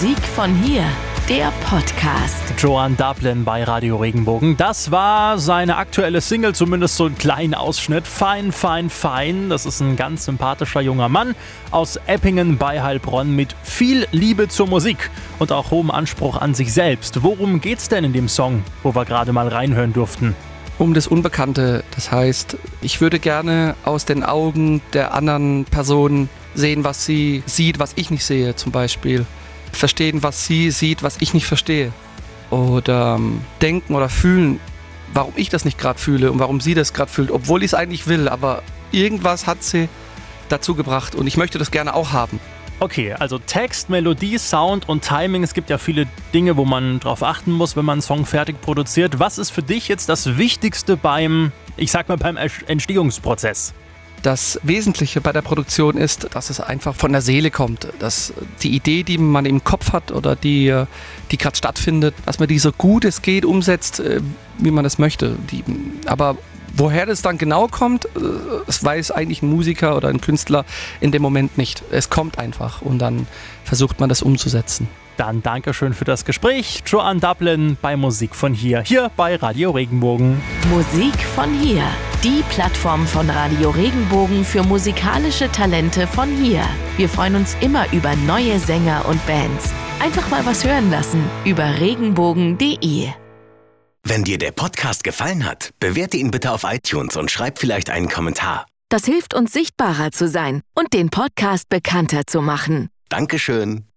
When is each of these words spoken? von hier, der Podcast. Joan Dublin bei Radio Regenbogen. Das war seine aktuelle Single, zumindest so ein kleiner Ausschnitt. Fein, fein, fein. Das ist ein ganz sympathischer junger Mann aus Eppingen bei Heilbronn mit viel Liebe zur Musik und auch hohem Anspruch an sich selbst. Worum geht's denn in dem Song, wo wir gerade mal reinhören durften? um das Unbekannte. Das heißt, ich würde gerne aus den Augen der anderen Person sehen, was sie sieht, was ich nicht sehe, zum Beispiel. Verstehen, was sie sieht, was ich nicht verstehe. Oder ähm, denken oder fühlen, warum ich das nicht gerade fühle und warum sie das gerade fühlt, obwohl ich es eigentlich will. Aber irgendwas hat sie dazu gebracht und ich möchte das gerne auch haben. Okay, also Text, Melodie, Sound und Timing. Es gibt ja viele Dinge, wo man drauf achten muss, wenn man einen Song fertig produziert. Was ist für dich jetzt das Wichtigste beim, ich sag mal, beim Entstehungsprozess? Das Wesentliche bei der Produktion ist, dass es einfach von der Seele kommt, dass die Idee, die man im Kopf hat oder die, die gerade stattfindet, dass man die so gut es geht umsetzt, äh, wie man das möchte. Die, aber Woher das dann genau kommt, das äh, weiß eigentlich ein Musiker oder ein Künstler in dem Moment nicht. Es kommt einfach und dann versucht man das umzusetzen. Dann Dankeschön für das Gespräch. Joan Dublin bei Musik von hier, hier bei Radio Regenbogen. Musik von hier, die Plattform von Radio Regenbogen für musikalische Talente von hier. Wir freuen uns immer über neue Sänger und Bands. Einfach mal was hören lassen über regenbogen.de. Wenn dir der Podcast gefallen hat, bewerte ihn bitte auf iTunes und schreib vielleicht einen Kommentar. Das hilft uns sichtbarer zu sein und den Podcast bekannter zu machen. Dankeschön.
von 0.00 0.54
hier, 0.62 0.84
der 1.28 1.52
Podcast. 1.68 2.54
Joan 2.56 2.96
Dublin 2.96 3.44
bei 3.44 3.64
Radio 3.64 3.98
Regenbogen. 3.98 4.56
Das 4.56 4.90
war 4.90 5.38
seine 5.38 5.76
aktuelle 5.76 6.22
Single, 6.22 6.54
zumindest 6.54 6.96
so 6.96 7.04
ein 7.04 7.18
kleiner 7.18 7.60
Ausschnitt. 7.60 8.06
Fein, 8.06 8.50
fein, 8.50 8.88
fein. 8.88 9.50
Das 9.50 9.66
ist 9.66 9.80
ein 9.80 9.96
ganz 9.96 10.24
sympathischer 10.24 10.80
junger 10.80 11.10
Mann 11.10 11.34
aus 11.70 12.00
Eppingen 12.06 12.56
bei 12.56 12.80
Heilbronn 12.80 13.36
mit 13.36 13.54
viel 13.62 14.08
Liebe 14.10 14.48
zur 14.48 14.68
Musik 14.68 15.10
und 15.38 15.52
auch 15.52 15.70
hohem 15.70 15.90
Anspruch 15.90 16.40
an 16.40 16.54
sich 16.54 16.72
selbst. 16.72 17.22
Worum 17.22 17.60
geht's 17.60 17.90
denn 17.90 18.04
in 18.04 18.14
dem 18.14 18.30
Song, 18.30 18.64
wo 18.82 18.94
wir 18.94 19.04
gerade 19.04 19.34
mal 19.34 19.48
reinhören 19.48 19.92
durften? 19.92 20.34
um 20.78 20.94
das 20.94 21.08
Unbekannte. 21.08 21.84
Das 21.94 22.10
heißt, 22.10 22.56
ich 22.80 23.02
würde 23.02 23.18
gerne 23.18 23.74
aus 23.84 24.06
den 24.06 24.22
Augen 24.24 24.80
der 24.94 25.12
anderen 25.12 25.66
Person 25.66 26.30
sehen, 26.54 26.84
was 26.84 27.04
sie 27.04 27.42
sieht, 27.44 27.78
was 27.78 27.92
ich 27.96 28.10
nicht 28.10 28.24
sehe, 28.24 28.56
zum 28.56 28.72
Beispiel. 28.72 29.26
Verstehen, 29.72 30.22
was 30.22 30.46
sie 30.46 30.70
sieht, 30.70 31.02
was 31.02 31.16
ich 31.20 31.34
nicht 31.34 31.46
verstehe. 31.46 31.92
Oder 32.50 33.16
ähm, 33.16 33.40
denken 33.62 33.94
oder 33.94 34.08
fühlen, 34.08 34.60
warum 35.14 35.32
ich 35.36 35.48
das 35.48 35.64
nicht 35.64 35.78
gerade 35.78 35.98
fühle 35.98 36.32
und 36.32 36.38
warum 36.38 36.60
sie 36.60 36.74
das 36.74 36.92
gerade 36.92 37.10
fühlt, 37.10 37.30
obwohl 37.30 37.62
ich 37.62 37.70
es 37.70 37.74
eigentlich 37.74 38.06
will. 38.06 38.28
Aber 38.28 38.62
irgendwas 38.92 39.46
hat 39.46 39.62
sie 39.62 39.88
dazu 40.48 40.74
gebracht 40.74 41.14
und 41.14 41.26
ich 41.26 41.36
möchte 41.36 41.58
das 41.58 41.70
gerne 41.70 41.94
auch 41.94 42.12
haben. 42.12 42.40
Okay, 42.82 43.12
also 43.12 43.38
Text, 43.38 43.90
Melodie, 43.90 44.38
Sound 44.38 44.88
und 44.88 45.04
Timing. 45.04 45.42
Es 45.42 45.52
gibt 45.52 45.68
ja 45.68 45.76
viele 45.76 46.06
Dinge, 46.32 46.56
wo 46.56 46.64
man 46.64 46.98
drauf 46.98 47.22
achten 47.22 47.52
muss, 47.52 47.76
wenn 47.76 47.84
man 47.84 47.94
einen 47.94 48.02
Song 48.02 48.24
fertig 48.24 48.60
produziert. 48.62 49.18
Was 49.18 49.36
ist 49.36 49.50
für 49.50 49.62
dich 49.62 49.86
jetzt 49.86 50.08
das 50.08 50.38
Wichtigste 50.38 50.96
beim, 50.96 51.52
ich 51.76 51.90
sag 51.90 52.08
mal, 52.08 52.16
beim 52.16 52.38
Entstehungsprozess? 52.38 53.74
Das 54.22 54.60
Wesentliche 54.62 55.20
bei 55.20 55.32
der 55.32 55.40
Produktion 55.40 55.96
ist, 55.96 56.28
dass 56.34 56.50
es 56.50 56.60
einfach 56.60 56.94
von 56.94 57.12
der 57.12 57.22
Seele 57.22 57.50
kommt, 57.50 57.88
dass 58.00 58.34
die 58.62 58.74
Idee, 58.74 59.02
die 59.02 59.16
man 59.16 59.46
im 59.46 59.64
Kopf 59.64 59.92
hat 59.92 60.12
oder 60.12 60.36
die, 60.36 60.84
die 61.30 61.36
gerade 61.38 61.56
stattfindet, 61.56 62.14
dass 62.26 62.38
man 62.38 62.48
die 62.48 62.58
so 62.58 62.70
gut 62.72 63.04
es 63.04 63.22
geht 63.22 63.44
umsetzt, 63.44 64.00
äh, 64.00 64.20
wie 64.58 64.70
man 64.70 64.84
das 64.84 64.98
möchte. 64.98 65.36
Die, 65.50 65.64
aber 66.06 66.36
Woher 66.72 67.06
das 67.06 67.22
dann 67.22 67.38
genau 67.38 67.66
kommt, 67.66 68.08
das 68.66 68.82
äh, 68.82 68.84
weiß 68.84 69.10
eigentlich 69.10 69.42
ein 69.42 69.50
Musiker 69.50 69.96
oder 69.96 70.08
ein 70.08 70.20
Künstler 70.20 70.64
in 71.00 71.10
dem 71.12 71.22
Moment 71.22 71.58
nicht. 71.58 71.82
Es 71.90 72.10
kommt 72.10 72.38
einfach 72.38 72.80
und 72.82 72.98
dann 72.98 73.26
versucht 73.64 74.00
man 74.00 74.08
das 74.08 74.22
umzusetzen. 74.22 74.88
Dann 75.16 75.42
Dankeschön 75.42 75.92
für 75.92 76.04
das 76.04 76.24
Gespräch. 76.24 76.82
Joan 76.86 77.20
Dublin 77.20 77.76
bei 77.82 77.96
Musik 77.96 78.34
von 78.34 78.54
hier, 78.54 78.82
hier 78.82 79.10
bei 79.16 79.36
Radio 79.36 79.72
Regenbogen. 79.72 80.40
Musik 80.70 81.18
von 81.34 81.52
hier, 81.52 81.84
die 82.22 82.42
Plattform 82.50 83.06
von 83.06 83.30
Radio 83.30 83.70
Regenbogen 83.70 84.44
für 84.44 84.62
musikalische 84.62 85.50
Talente 85.50 86.06
von 86.06 86.28
hier. 86.36 86.62
Wir 86.96 87.08
freuen 87.08 87.34
uns 87.34 87.56
immer 87.60 87.90
über 87.92 88.14
neue 88.14 88.58
Sänger 88.58 89.06
und 89.08 89.24
Bands. 89.26 89.72
Einfach 90.00 90.28
mal 90.28 90.44
was 90.44 90.64
hören 90.64 90.90
lassen 90.90 91.24
über 91.46 91.80
regenbogen.de. 91.80 93.08
Wenn 94.02 94.24
dir 94.24 94.38
der 94.38 94.50
Podcast 94.52 95.02
gefallen 95.04 95.46
hat, 95.46 95.70
bewerte 95.80 96.16
ihn 96.18 96.30
bitte 96.30 96.52
auf 96.52 96.64
iTunes 96.64 97.16
und 97.16 97.30
schreib 97.30 97.58
vielleicht 97.58 97.88
einen 97.90 98.08
Kommentar. 98.08 98.66
Das 98.90 99.04
hilft 99.04 99.34
uns 99.34 99.52
sichtbarer 99.52 100.10
zu 100.10 100.28
sein 100.28 100.62
und 100.74 100.92
den 100.92 101.10
Podcast 101.10 101.68
bekannter 101.68 102.22
zu 102.26 102.42
machen. 102.42 102.90
Dankeschön. 103.08 103.89